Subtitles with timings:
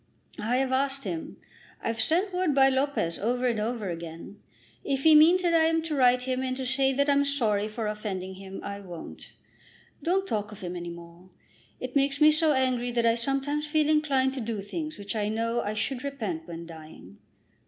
[0.39, 1.37] "I have asked him.
[1.79, 4.39] I've sent word by Lopez over and over again.
[4.83, 7.67] If he means that I am to write to him and say that I'm sorry
[7.67, 9.33] for offending him, I won't.
[10.01, 11.29] Don't talk of him any more.
[11.79, 15.29] It makes me so angry that I sometimes feel inclined to do things which I
[15.29, 17.19] know I should repent when dying."